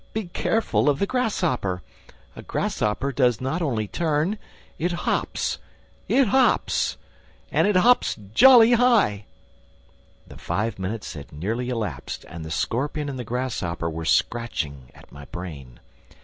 Be 0.13 0.25
careful 0.29 0.89
of 0.89 0.97
the 0.97 1.05
grasshopper! 1.05 1.83
A 2.35 2.41
grasshopper 2.41 3.11
does 3.11 3.39
not 3.39 3.61
only 3.61 3.87
turn: 3.87 4.39
it 4.79 4.91
hops! 4.91 5.59
It 6.07 6.29
hops! 6.29 6.97
And 7.51 7.67
it 7.67 7.75
hops 7.75 8.15
jolly 8.33 8.71
high!'" 8.71 9.25
The 10.27 10.37
five 10.39 10.79
minutes 10.79 11.13
had 11.13 11.31
nearly 11.31 11.69
elapsed 11.69 12.25
and 12.27 12.43
the 12.43 12.49
scorpion 12.49 13.09
and 13.09 13.19
the 13.19 13.23
grasshopper 13.23 13.91
were 13.91 14.05
scratching 14.05 14.89
at 14.95 15.11
my 15.11 15.25
brain. 15.25 15.79